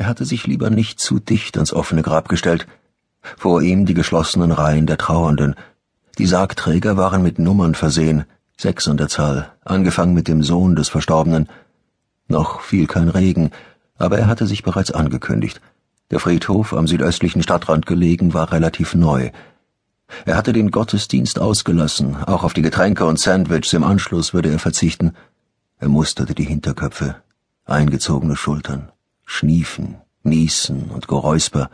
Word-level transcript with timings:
Er 0.00 0.06
hatte 0.06 0.24
sich 0.24 0.46
lieber 0.46 0.70
nicht 0.70 0.98
zu 0.98 1.18
dicht 1.18 1.58
ans 1.58 1.74
offene 1.74 2.00
Grab 2.00 2.30
gestellt. 2.30 2.66
Vor 3.36 3.60
ihm 3.60 3.84
die 3.84 3.92
geschlossenen 3.92 4.50
Reihen 4.50 4.86
der 4.86 4.96
Trauernden. 4.96 5.56
Die 6.16 6.24
Sargträger 6.24 6.96
waren 6.96 7.22
mit 7.22 7.38
Nummern 7.38 7.74
versehen, 7.74 8.24
sechs 8.56 8.88
an 8.88 8.96
der 8.96 9.08
Zahl, 9.08 9.52
angefangen 9.62 10.14
mit 10.14 10.26
dem 10.26 10.42
Sohn 10.42 10.74
des 10.74 10.88
Verstorbenen. 10.88 11.50
Noch 12.28 12.62
fiel 12.62 12.86
kein 12.86 13.10
Regen, 13.10 13.50
aber 13.98 14.18
er 14.18 14.26
hatte 14.26 14.46
sich 14.46 14.62
bereits 14.62 14.90
angekündigt. 14.90 15.60
Der 16.10 16.18
Friedhof, 16.18 16.72
am 16.72 16.86
südöstlichen 16.86 17.42
Stadtrand 17.42 17.84
gelegen, 17.84 18.32
war 18.32 18.52
relativ 18.52 18.94
neu. 18.94 19.30
Er 20.24 20.38
hatte 20.38 20.54
den 20.54 20.70
Gottesdienst 20.70 21.38
ausgelassen, 21.38 22.16
auch 22.24 22.42
auf 22.42 22.54
die 22.54 22.62
Getränke 22.62 23.04
und 23.04 23.20
Sandwiches 23.20 23.74
im 23.74 23.84
Anschluss 23.84 24.32
würde 24.32 24.50
er 24.50 24.60
verzichten. 24.60 25.12
Er 25.76 25.90
musterte 25.90 26.34
die 26.34 26.44
Hinterköpfe, 26.44 27.16
eingezogene 27.66 28.34
Schultern, 28.34 28.90
Schniefen, 29.32 29.96
Niesen 30.24 30.90
und 30.90 31.06
Geräusper. 31.06 31.70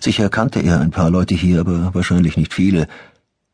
Sicher 0.00 0.30
kannte 0.30 0.60
er 0.60 0.80
ein 0.80 0.90
paar 0.90 1.10
Leute 1.10 1.34
hier, 1.34 1.60
aber 1.60 1.94
wahrscheinlich 1.94 2.38
nicht 2.38 2.54
viele. 2.54 2.88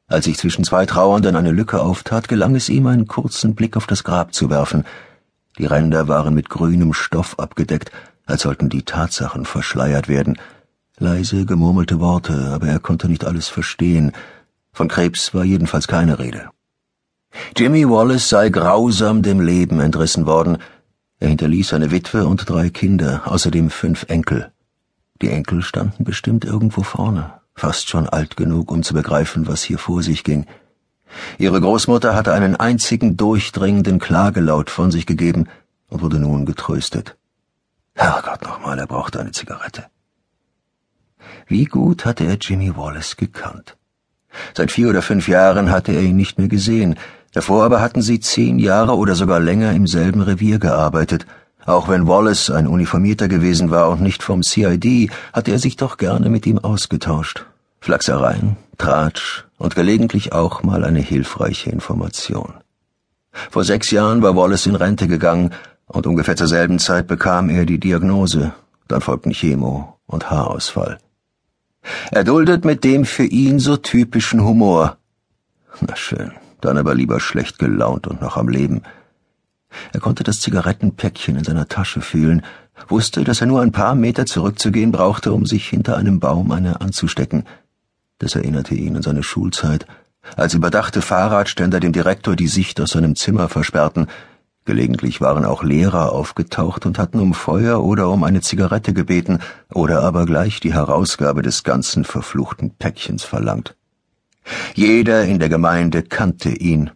Als 0.06 0.26
sich 0.26 0.38
zwischen 0.38 0.64
zwei 0.64 0.86
Trauernden 0.86 1.34
eine 1.34 1.50
Lücke 1.50 1.82
auftat, 1.82 2.28
gelang 2.28 2.54
es 2.54 2.68
ihm, 2.68 2.86
einen 2.86 3.08
kurzen 3.08 3.56
Blick 3.56 3.76
auf 3.76 3.88
das 3.88 4.04
Grab 4.04 4.32
zu 4.32 4.48
werfen. 4.48 4.84
Die 5.58 5.66
Ränder 5.66 6.06
waren 6.06 6.34
mit 6.34 6.48
grünem 6.48 6.92
Stoff 6.94 7.38
abgedeckt, 7.40 7.90
als 8.26 8.42
sollten 8.42 8.68
die 8.68 8.84
Tatsachen 8.84 9.44
verschleiert 9.44 10.06
werden. 10.06 10.38
Leise 10.96 11.44
gemurmelte 11.46 11.98
Worte, 11.98 12.52
aber 12.54 12.68
er 12.68 12.78
konnte 12.78 13.08
nicht 13.08 13.24
alles 13.24 13.48
verstehen. 13.48 14.12
Von 14.72 14.86
Krebs 14.86 15.34
war 15.34 15.44
jedenfalls 15.44 15.88
keine 15.88 16.20
Rede. 16.20 16.48
Jimmy 17.56 17.90
Wallace 17.90 18.28
sei 18.28 18.50
grausam 18.50 19.22
dem 19.22 19.40
Leben 19.40 19.80
entrissen 19.80 20.26
worden. 20.26 20.58
Er 21.18 21.28
hinterließ 21.28 21.72
eine 21.72 21.90
Witwe 21.90 22.26
und 22.26 22.48
drei 22.48 22.68
Kinder, 22.68 23.22
außerdem 23.24 23.70
fünf 23.70 24.04
Enkel. 24.08 24.52
Die 25.22 25.30
Enkel 25.30 25.62
standen 25.62 26.04
bestimmt 26.04 26.44
irgendwo 26.44 26.82
vorne, 26.82 27.32
fast 27.54 27.88
schon 27.88 28.06
alt 28.06 28.36
genug, 28.36 28.70
um 28.70 28.82
zu 28.82 28.92
begreifen, 28.92 29.46
was 29.46 29.62
hier 29.62 29.78
vor 29.78 30.02
sich 30.02 30.24
ging. 30.24 30.46
Ihre 31.38 31.60
Großmutter 31.60 32.14
hatte 32.14 32.34
einen 32.34 32.56
einzigen 32.56 33.16
durchdringenden 33.16 33.98
Klagelaut 33.98 34.68
von 34.68 34.90
sich 34.90 35.06
gegeben 35.06 35.48
und 35.88 36.02
wurde 36.02 36.18
nun 36.18 36.44
getröstet. 36.44 37.16
Herrgott 37.94 38.42
nochmal, 38.42 38.78
er 38.78 38.86
brauchte 38.86 39.18
eine 39.18 39.32
Zigarette. 39.32 39.86
Wie 41.46 41.64
gut 41.64 42.04
hatte 42.04 42.24
er 42.24 42.36
Jimmy 42.36 42.76
Wallace 42.76 43.16
gekannt. 43.16 43.76
Seit 44.54 44.70
vier 44.70 44.90
oder 44.90 45.00
fünf 45.00 45.28
Jahren 45.28 45.70
hatte 45.70 45.92
er 45.92 46.02
ihn 46.02 46.16
nicht 46.16 46.38
mehr 46.38 46.48
gesehen, 46.48 46.96
davor 47.36 47.64
aber 47.64 47.82
hatten 47.82 48.00
sie 48.00 48.18
zehn 48.18 48.58
Jahre 48.58 48.96
oder 48.96 49.14
sogar 49.14 49.40
länger 49.40 49.72
im 49.72 49.86
selben 49.86 50.22
Revier 50.22 50.58
gearbeitet. 50.58 51.26
Auch 51.66 51.86
wenn 51.88 52.08
Wallace 52.08 52.50
ein 52.50 52.66
Uniformierter 52.66 53.28
gewesen 53.28 53.70
war 53.70 53.90
und 53.90 54.00
nicht 54.00 54.22
vom 54.22 54.42
CID, 54.42 55.10
hatte 55.34 55.50
er 55.50 55.58
sich 55.58 55.76
doch 55.76 55.98
gerne 55.98 56.30
mit 56.30 56.46
ihm 56.46 56.58
ausgetauscht. 56.58 57.44
Flachsereien, 57.80 58.56
Tratsch 58.78 59.44
und 59.58 59.74
gelegentlich 59.74 60.32
auch 60.32 60.62
mal 60.62 60.82
eine 60.82 61.00
hilfreiche 61.00 61.68
Information. 61.68 62.54
Vor 63.50 63.64
sechs 63.64 63.90
Jahren 63.90 64.22
war 64.22 64.34
Wallace 64.34 64.64
in 64.64 64.74
Rente 64.74 65.06
gegangen 65.06 65.50
und 65.86 66.06
ungefähr 66.06 66.36
zur 66.36 66.48
selben 66.48 66.78
Zeit 66.78 67.06
bekam 67.06 67.50
er 67.50 67.66
die 67.66 67.78
Diagnose, 67.78 68.54
dann 68.88 69.02
folgten 69.02 69.32
Chemo 69.32 69.98
und 70.06 70.30
Haarausfall. 70.30 70.98
Er 72.10 72.24
duldet 72.24 72.64
mit 72.64 72.82
dem 72.82 73.04
für 73.04 73.26
ihn 73.26 73.58
so 73.58 73.76
typischen 73.76 74.42
Humor. 74.42 74.96
Na 75.82 75.94
schön, 75.96 76.32
dann 76.60 76.78
aber 76.78 76.94
lieber 76.94 77.20
schlecht 77.20 77.58
gelaunt 77.58 78.06
und 78.06 78.20
noch 78.20 78.36
am 78.36 78.48
Leben. 78.48 78.82
Er 79.92 80.00
konnte 80.00 80.24
das 80.24 80.40
Zigarettenpäckchen 80.40 81.36
in 81.36 81.44
seiner 81.44 81.68
Tasche 81.68 82.00
fühlen, 82.00 82.42
wusste, 82.88 83.24
dass 83.24 83.40
er 83.40 83.46
nur 83.46 83.62
ein 83.62 83.72
paar 83.72 83.94
Meter 83.94 84.26
zurückzugehen 84.26 84.92
brauchte, 84.92 85.32
um 85.32 85.46
sich 85.46 85.68
hinter 85.68 85.96
einem 85.96 86.20
Baum 86.20 86.52
eine 86.52 86.80
anzustecken. 86.80 87.44
Das 88.18 88.34
erinnerte 88.34 88.74
ihn 88.74 88.96
an 88.96 89.02
seine 89.02 89.22
Schulzeit, 89.22 89.86
als 90.36 90.54
überdachte 90.54 91.02
Fahrradständer 91.02 91.80
dem 91.80 91.92
Direktor 91.92 92.36
die 92.36 92.48
Sicht 92.48 92.80
aus 92.80 92.90
seinem 92.90 93.14
Zimmer 93.14 93.48
versperrten, 93.48 94.08
Gelegentlich 94.66 95.20
waren 95.20 95.44
auch 95.44 95.62
Lehrer 95.62 96.10
aufgetaucht 96.12 96.86
und 96.86 96.98
hatten 96.98 97.20
um 97.20 97.34
Feuer 97.34 97.84
oder 97.84 98.10
um 98.10 98.24
eine 98.24 98.40
Zigarette 98.40 98.92
gebeten 98.92 99.38
oder 99.72 100.02
aber 100.02 100.26
gleich 100.26 100.58
die 100.58 100.74
Herausgabe 100.74 101.42
des 101.42 101.62
ganzen 101.62 102.04
verfluchten 102.04 102.72
Päckchens 102.72 103.22
verlangt. 103.22 103.75
Jeder 104.74 105.24
in 105.24 105.38
der 105.38 105.48
Gemeinde 105.48 106.02
kannte 106.02 106.50
ihn. 106.50 106.90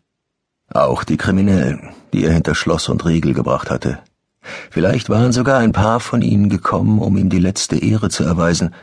Auch 0.72 1.04
die 1.04 1.16
Kriminellen, 1.16 1.90
die 2.12 2.24
er 2.24 2.32
hinter 2.32 2.54
Schloss 2.54 2.88
und 2.88 3.04
Riegel 3.04 3.34
gebracht 3.34 3.70
hatte. 3.70 3.98
Vielleicht 4.70 5.08
waren 5.08 5.32
sogar 5.32 5.58
ein 5.58 5.72
paar 5.72 6.00
von 6.00 6.22
ihnen 6.22 6.48
gekommen, 6.48 7.00
um 7.00 7.16
ihm 7.16 7.28
die 7.28 7.38
letzte 7.38 7.76
Ehre 7.76 8.08
zu 8.08 8.24
erweisen. 8.24 8.74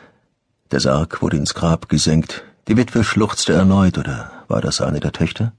Der 0.71 0.79
Sarg 0.79 1.21
wurde 1.21 1.37
ins 1.37 1.53
Grab 1.53 1.89
gesenkt. 1.89 2.43
Die 2.67 2.75
Witwe 2.75 3.03
schluchzte 3.03 3.53
erneut, 3.53 3.97
oder 3.97 4.31
war 4.47 4.61
das 4.61 4.81
eine 4.81 4.99
der 4.99 5.13
Töchter? 5.13 5.53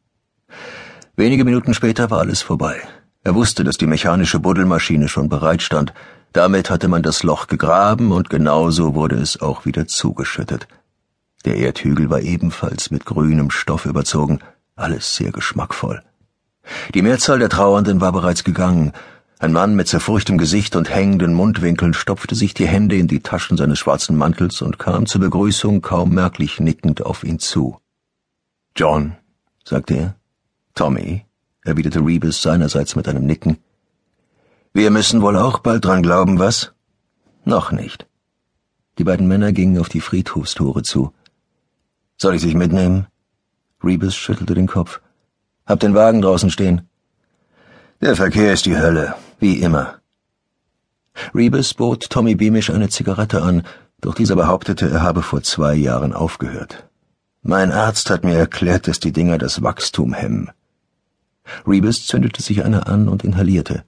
Wenige 1.17 1.45
Minuten 1.45 1.75
später 1.75 2.11
war 2.11 2.21
alles 2.21 2.43
vorbei. 2.43 2.77
Er 3.25 3.35
wusste, 3.35 3.65
dass 3.65 3.79
die 3.79 3.87
mechanische 3.87 4.39
Buddelmaschine 4.39 5.09
schon 5.09 5.29
bereitstand. 5.29 5.93
Damit 6.33 6.71
hatte 6.71 6.89
man 6.89 7.03
das 7.03 7.23
Loch 7.23 7.47
gegraben 7.47 8.13
und 8.13 8.31
genauso 8.31 8.95
wurde 8.95 9.17
es 9.17 9.41
auch 9.41 9.65
wieder 9.65 9.87
zugeschüttet. 9.87 10.69
Der 11.45 11.57
Erdhügel 11.57 12.11
war 12.11 12.21
ebenfalls 12.21 12.91
mit 12.91 13.05
grünem 13.05 13.51
Stoff 13.51 13.87
überzogen, 13.87 14.41
alles 14.77 15.17
sehr 15.17 15.33
geschmackvoll. 15.33 16.03
Die 16.95 17.03
Mehrzahl 17.03 17.39
der 17.39 17.49
Trauernden 17.49 18.01
war 18.01 18.13
bereits 18.13 18.45
gegangen. 18.45 18.93
Ein 19.39 19.53
Mann 19.53 19.77
mit 19.77 19.89
zerfurchtem 19.89 20.37
Gesicht 20.37 20.75
und 20.75 20.91
hängenden 20.91 21.33
Mundwinkeln 21.33 21.95
stopfte 21.95 22.35
sich 22.35 22.55
die 22.55 22.67
Hände 22.67 22.97
in 22.97 23.07
die 23.07 23.21
Taschen 23.21 23.57
seines 23.57 23.79
schwarzen 23.79 24.17
Mantels 24.17 24.63
und 24.63 24.79
kam 24.79 25.07
zur 25.07 25.21
Begrüßung 25.21 25.81
kaum 25.81 26.13
merklich 26.13 26.59
nickend 26.59 27.07
auf 27.07 27.23
ihn 27.23 27.39
zu. 27.39 27.79
John, 28.77 29.17
sagte 29.65 29.95
er. 29.95 30.15
Tommy, 30.75 31.25
erwiderte 31.65 32.01
Rebus 32.01 32.43
seinerseits 32.43 32.97
mit 32.97 33.09
einem 33.09 33.27
Nicken. 33.27 33.59
Wir 34.73 34.91
müssen 34.91 35.23
wohl 35.23 35.37
auch 35.37 35.61
bald 35.61 35.85
dran 35.85 36.03
glauben, 36.03 36.39
was? 36.39 36.73
Noch 37.45 37.73
nicht. 37.73 38.07
Die 38.99 39.05
beiden 39.05 39.29
Männer 39.29 39.53
gingen 39.53 39.79
auf 39.79 39.89
die 39.89 40.01
Friedhofstore 40.01 40.83
zu. 40.83 41.13
Soll 42.21 42.35
ich 42.35 42.43
sich 42.43 42.55
mitnehmen? 42.55 43.07
Rebus 43.83 44.17
schüttelte 44.17 44.55
den 44.55 44.67
Kopf. 44.67 45.01
Hab 45.67 45.79
den 45.79 45.95
Wagen 45.95 46.21
draußen 46.21 46.51
stehen. 46.51 46.89
Der 48.01 48.17
Verkehr 48.17 48.53
ist 48.53 48.67
die 48.67 48.77
Hölle, 48.77 49.15
wie 49.39 49.61
immer. 49.61 50.01
Rebus 51.33 51.75
bot 51.75 52.11
Tommy 52.11 52.35
Beamish 52.35 52.71
eine 52.71 52.89
Zigarette 52.89 53.43
an, 53.43 53.63
doch 54.01 54.15
dieser 54.15 54.35
behauptete, 54.35 54.91
er 54.91 55.03
habe 55.03 55.23
vor 55.23 55.43
zwei 55.43 55.75
Jahren 55.75 56.13
aufgehört. 56.13 56.89
Mein 57.43 57.71
Arzt 57.71 58.11
hat 58.11 58.25
mir 58.25 58.37
erklärt, 58.37 58.89
dass 58.89 58.99
die 58.99 59.13
Dinger 59.13 59.39
das 59.39 59.63
Wachstum 59.63 60.13
hemmen. 60.13 60.51
Rebus 61.67 62.07
zündete 62.07 62.43
sich 62.43 62.65
eine 62.65 62.89
an 62.89 63.09
und 63.09 63.25
inhalierte. 63.25 63.85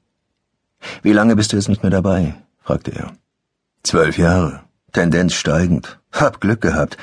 Wie 1.02 1.12
lange 1.12 1.34
bist 1.34 1.52
du 1.52 1.56
jetzt 1.56 1.68
nicht 1.68 1.82
mehr 1.82 1.90
dabei? 1.90 2.34
fragte 2.62 2.92
er. 2.92 3.12
Zwölf 3.82 4.18
Jahre. 4.18 4.60
Tendenz 4.92 5.34
steigend. 5.34 5.98
Hab 6.12 6.40
Glück 6.40 6.60
gehabt. 6.60 6.96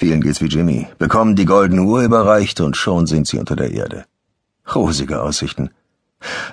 Vielen 0.00 0.22
geht's 0.22 0.40
wie 0.40 0.46
Jimmy. 0.46 0.86
Bekommen 0.96 1.36
die 1.36 1.44
goldene 1.44 1.82
Uhr 1.82 2.00
überreicht 2.00 2.62
und 2.62 2.74
schon 2.74 3.06
sind 3.06 3.26
sie 3.26 3.38
unter 3.38 3.54
der 3.54 3.70
Erde. 3.70 4.06
Rosige 4.74 5.20
Aussichten. 5.20 5.68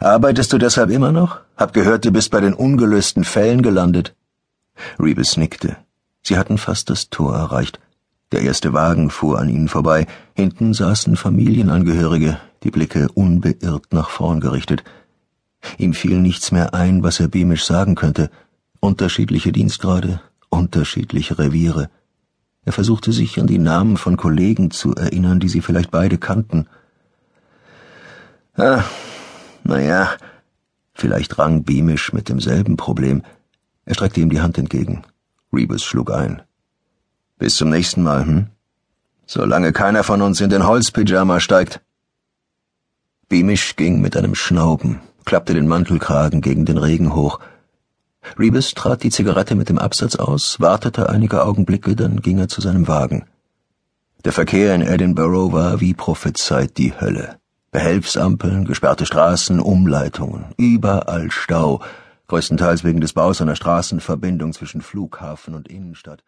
Arbeitest 0.01 0.51
du 0.51 0.57
deshalb 0.57 0.89
immer 0.89 1.13
noch? 1.13 1.39
Hab 1.55 1.71
gehört, 1.71 2.03
du 2.03 2.11
bist 2.11 2.29
bei 2.29 2.41
den 2.41 2.53
ungelösten 2.53 3.23
Fällen 3.23 3.61
gelandet. 3.61 4.13
Rebus 4.99 5.37
nickte. 5.37 5.77
Sie 6.23 6.37
hatten 6.37 6.57
fast 6.57 6.89
das 6.89 7.09
Tor 7.09 7.37
erreicht. 7.37 7.79
Der 8.33 8.41
erste 8.41 8.73
Wagen 8.73 9.09
fuhr 9.09 9.39
an 9.39 9.47
ihnen 9.47 9.69
vorbei. 9.69 10.07
Hinten 10.33 10.73
saßen 10.73 11.15
Familienangehörige, 11.15 12.41
die 12.63 12.71
Blicke 12.71 13.07
unbeirrt 13.13 13.93
nach 13.93 14.09
vorn 14.09 14.41
gerichtet. 14.41 14.83
Ihm 15.77 15.93
fiel 15.93 16.19
nichts 16.19 16.51
mehr 16.51 16.73
ein, 16.73 17.01
was 17.01 17.21
er 17.21 17.29
Beamish 17.29 17.63
sagen 17.63 17.95
könnte. 17.95 18.29
Unterschiedliche 18.81 19.53
Dienstgrade, 19.53 20.19
unterschiedliche 20.49 21.39
Reviere. 21.39 21.89
Er 22.67 22.73
versuchte 22.73 23.13
sich 23.13 23.39
an 23.39 23.47
die 23.47 23.59
Namen 23.59 23.95
von 23.95 24.17
Kollegen 24.17 24.71
zu 24.71 24.93
erinnern, 24.93 25.39
die 25.39 25.47
sie 25.47 25.61
vielleicht 25.61 25.89
beide 25.89 26.17
kannten. 26.17 26.67
Ah, 28.57 28.83
na 29.63 29.79
ja, 29.79 30.09
vielleicht 30.93 31.39
rang 31.39 31.63
Beamish 31.63 32.11
mit 32.11 32.27
demselben 32.27 32.75
Problem. 32.75 33.23
Er 33.85 33.93
streckte 33.93 34.19
ihm 34.19 34.29
die 34.29 34.41
Hand 34.41 34.57
entgegen. 34.57 35.03
Rebus 35.53 35.81
schlug 35.81 36.11
ein. 36.11 36.41
Bis 37.37 37.55
zum 37.55 37.69
nächsten 37.69 38.03
Mal, 38.03 38.25
hm? 38.25 38.47
Solange 39.25 39.71
keiner 39.71 40.03
von 40.03 40.21
uns 40.21 40.41
in 40.41 40.49
den 40.49 40.67
Holzpyjama 40.67 41.39
steigt. 41.39 41.79
Beamish 43.29 43.77
ging 43.77 44.01
mit 44.01 44.17
einem 44.17 44.35
Schnauben, 44.35 44.99
klappte 45.23 45.53
den 45.53 45.69
Mantelkragen 45.69 46.41
gegen 46.41 46.65
den 46.65 46.77
Regen 46.77 47.15
hoch. 47.15 47.39
Rebus 48.37 48.73
trat 48.73 49.03
die 49.03 49.09
Zigarette 49.09 49.55
mit 49.55 49.69
dem 49.69 49.77
Absatz 49.77 50.15
aus, 50.15 50.59
wartete 50.59 51.09
einige 51.09 51.43
Augenblicke, 51.43 51.95
dann 51.95 52.21
ging 52.21 52.39
er 52.39 52.47
zu 52.47 52.61
seinem 52.61 52.87
Wagen. 52.87 53.25
Der 54.25 54.33
Verkehr 54.33 54.75
in 54.75 54.81
Edinburgh 54.81 55.53
war 55.53 55.79
wie 55.79 55.93
prophezeit 55.93 56.77
die 56.77 56.93
Hölle. 56.99 57.37
Behelfsampeln, 57.71 58.65
gesperrte 58.65 59.05
Straßen, 59.05 59.59
Umleitungen, 59.59 60.45
überall 60.57 61.29
Stau, 61.31 61.81
größtenteils 62.27 62.83
wegen 62.83 63.01
des 63.01 63.13
Baus 63.13 63.41
einer 63.41 63.55
Straßenverbindung 63.55 64.53
zwischen 64.53 64.81
Flughafen 64.81 65.53
und 65.53 65.67
Innenstadt. 65.67 66.23